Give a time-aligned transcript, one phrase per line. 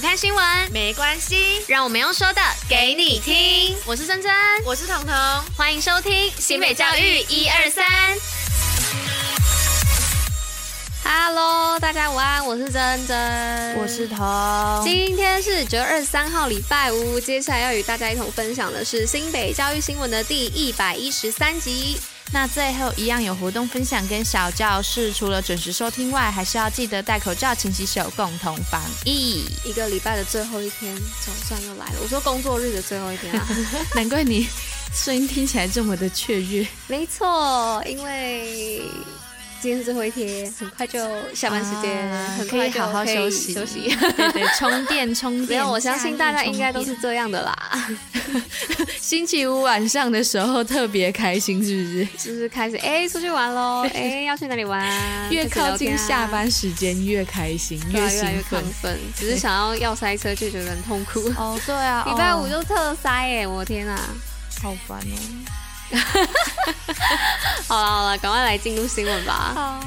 [0.00, 3.76] 不看新闻没关系，让我们用说的给你听。
[3.84, 4.32] 我是珍珍，
[4.64, 5.14] 我是彤彤，
[5.54, 7.84] 欢迎收听新北教育一二三。
[11.04, 14.82] Hello，大家午安，我是珍珍，我是彤。
[14.82, 17.20] 今天是九月二十三号，礼拜五。
[17.20, 22.00] 接下来要与大家一同分享的是新北教育新闻的第一百一十三集。
[22.32, 29.44] 那最后一样有活动分享跟小教室，除了准时收听外，还是要记得戴口罩、勤洗手，共同防疫。
[29.64, 33.46] 一个礼拜的最后一天总算又来了，我说工作日的最后一天啊，
[33.96, 34.48] 难怪你
[34.94, 36.66] 声音听起来这么的雀跃。
[36.86, 38.82] 没错，因为。
[39.60, 40.98] 今天是最后一天，很快就
[41.34, 45.48] 下班时间，啊，很快就可以好好休息休息，对对，充电 充电。
[45.48, 47.88] 没有，我相信大家应该都是这样的啦。
[48.98, 52.06] 星期五晚上的时候特别开心，是不是？
[52.16, 53.86] 就是开始哎，出去玩喽！
[53.92, 54.80] 哎，要去哪里玩？
[55.30, 58.98] 越靠近下班时间越开心，越兴奋，奋。
[59.16, 61.20] 只是想要要塞车就觉得很痛苦。
[61.36, 63.98] 哦，对啊，礼拜五就特塞哎，我天啊，
[64.62, 65.59] 好烦哦。
[67.68, 69.52] 好了好了，赶快来进入新闻吧。
[69.54, 69.80] 好。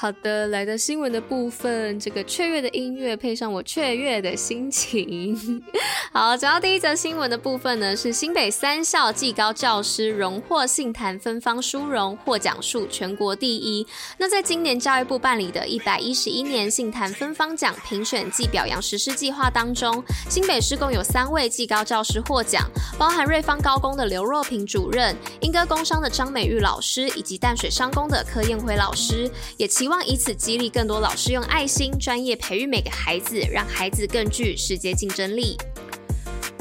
[0.00, 5.60] 好的，来到新闻的部分，这个雀跃的音乐配上我雀跃的心情。
[6.14, 13.84] 好，讲到第一则新闻的部分呢，是新北三校技高教师荣获杏坛芬芳殊荣，获奖数全国第一。
[14.18, 22.62] 那在今年教育部办理的一百一十一年杏坛芬芳奖评选暨表扬实施计划当中，新北市共有三位技高教师获奖，
[22.96, 29.87] 包含瑞芳高工的刘若萍主任、莺歌工商的张美玉老师，以及淡水商工的柯燕辉老师，也期。
[29.88, 35.56] 希望以此激励更多老师用爱心、专业培育每个孩子，让孩子更具世界竞争力。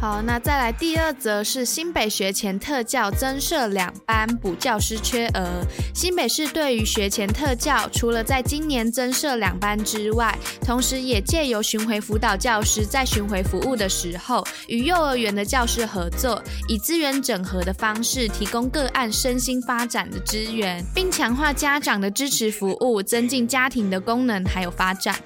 [0.00, 5.64] 好，那再来第二则是新北学前特教增设两班补教师缺额。
[5.94, 25.18] 新北市对于学前特教，除了在今年增设两班之外，同时也借由巡回辅导教师在巡回服务的时候，与幼儿园的教师合作，以资源整合的方式，提供个案身心发展的资源，并强化家长的支持服务，增进家庭的功能还有发展。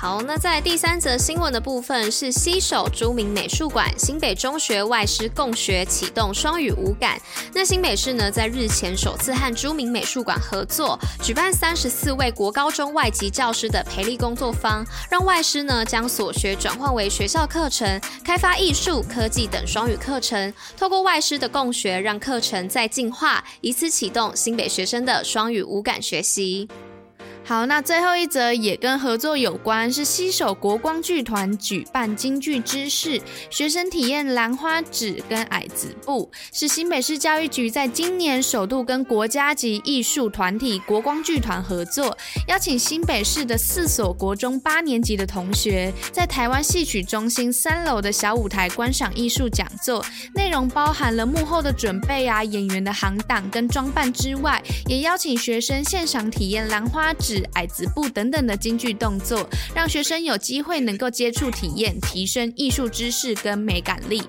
[0.00, 7.20] 好，那在第三则新闻的部分是西手朱明美术馆，新北中学外师共学启动双语五感。
[7.52, 20.54] 那新北市呢，在日前首次和朱明美术馆合作，举办三十四位国高中外籍教师的培力工作坊，让外师呢将所学转换为学校课程，开发艺术、科技等双语课程。
[20.76, 26.68] 透过外师的共学，让课程再进化，以此启动新北学生的双语五感学习。
[27.48, 42.14] 好，那最后一则也跟合作有关，是携手国光剧团举办京剧知识学生体验兰花指跟矮子步，是新北市教育局在今年首度跟国家级艺术团体国光剧团合作，
[42.48, 50.04] 邀请新北市的四所国中八年级的同学，在台湾戏曲中心三楼的小舞台观赏艺术讲座，
[50.34, 57.37] 内容包含了幕后的准备啊、演员的行当跟装扮之外，也邀请学生现场体验兰花指。
[57.54, 64.22] 矮子步等等的京剧动作，让学生有机会能够接触体验，提升艺术知识跟美感力。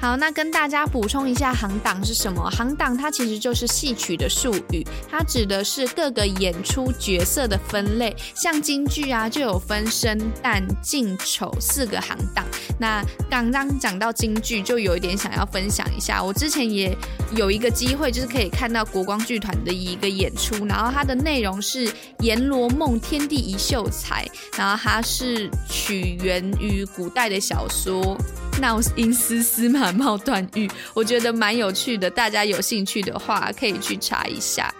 [0.00, 2.48] 好，那跟大家补充一下，行当是什么？
[2.50, 8.14] 行当它其实就是戏曲的术语，它指的是各个演出角色的分类。
[8.32, 12.46] 像京剧啊，就有分生旦净丑四个行当。
[12.78, 16.22] 那刚刚讲到京剧，就有一点想要分享一下。
[16.22, 16.96] 我之前也
[17.34, 21.88] 有一个机会，就是可以看到国光剧团的一个演出，然后它的内容是
[22.20, 24.24] 《阎罗梦天地一秀才》，
[24.56, 28.16] 然后它是取源于古代的小说。
[28.60, 34.74] 闹阴司司马贸断狱，我觉得蛮有趣的，大家有兴趣的话可以去查一下。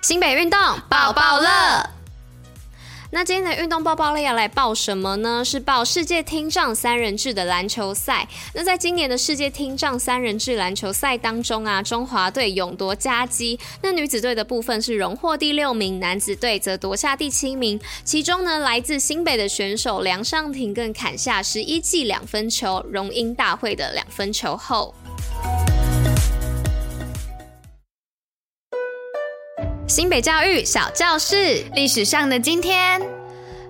[0.00, 1.95] 新北运动报报乐。
[3.10, 5.44] 那今天的运动报报类要来报什么呢？
[5.44, 8.26] 是报世界听障三人制的篮球赛。
[8.52, 13.58] 那在今年的世界听障三人制篮球赛当中啊，中华队勇夺佳绩。
[13.80, 17.80] 那女子队的部分是荣获第六名，男子队则夺下第七名。
[18.02, 24.92] 其中呢，来自新北的选手梁尚廷更砍下十一记两分球，荣膺大会的两分球后。
[29.96, 33.15] 新北教育小教室，历史上的今天。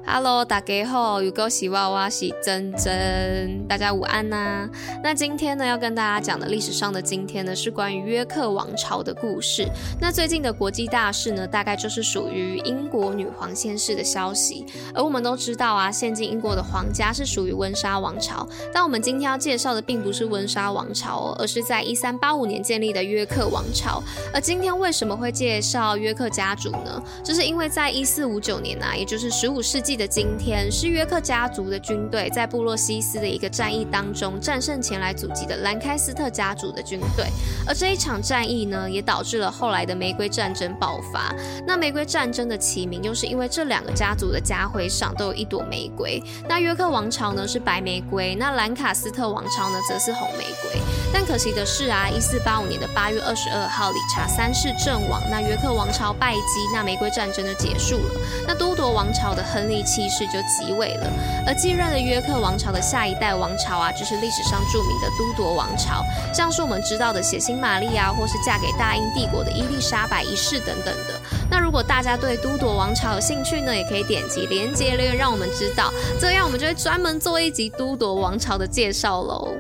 [0.09, 4.71] Hello，大家好，有够喜娃娃喜珍珍，大家午安呐、
[5.03, 9.69] 那今天呢，要跟大家讲的历史上的今天呢，是关于约克王朝的故事。
[10.01, 14.65] 那最近的国际大事呢，大概就是属于英国女皇仙逝的消息。
[14.95, 18.47] 而我们都知道啊，现今英国的皇家是属于温莎王朝。
[18.73, 24.01] 但我们今天要介绍的并不是温莎王朝哦，而是在一三八五年建立的约克王朝。
[24.33, 27.03] 而今天为什么会介绍约克家族呢？
[27.25, 29.96] 就是因为在一四五九年啊，也就是十五世纪。
[29.97, 37.27] 的今天是约克家族的军队在布洛西斯的一个战役当中战胜前来阻击的兰开斯特家族的军队，
[37.67, 41.35] 而这一场战役呢，也导致了后来的玫瑰战争爆发。
[41.67, 46.23] 那玫瑰战争的起名，又是因为这两个家族的家徽上都有一朵玫瑰。
[46.49, 50.81] 那约克王朝呢是白玫瑰，那兰卡斯特王朝呢则是红玫瑰。
[51.13, 58.21] 但可惜的是啊，一四八五年的八月二十二号，理查三世阵亡，那约克王朝败绩，那玫瑰战争就结束了。
[58.47, 61.11] 那都铎王朝的亨利七世就即位了，
[61.47, 66.05] 而继任了约克王朝的下一代王朝啊，就是历史上著名的都铎王朝，
[66.35, 71.21] 像是我们知道的血腥玛丽啊，或是嫁给大英帝国的伊丽莎白一世等等的。
[71.51, 79.53] 那如果大家对都铎王朝有兴趣呢，也可以点击连接留言让我们知道，这样我们就会专门做一集都铎王朝的介绍喽。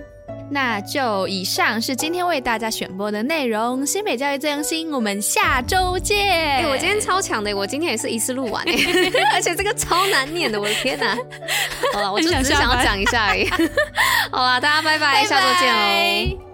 [0.50, 3.84] 那就以上是今天为大家选播的内容。
[3.86, 6.16] 新北教育最用心，我们下周见。
[6.28, 8.64] 哎、欸，我今天超强的，我今天也是一次录完，
[9.34, 11.16] 而且这个超难念的，我的天哪！
[11.92, 13.48] 好了，我就只是想要讲一下而已。
[14.30, 16.45] 好了，大家拜拜，拜拜下周见哦。